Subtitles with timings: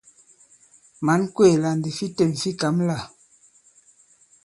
[1.05, 2.97] Mǎn kwéè la fi têm ndi fi kǎm lâ?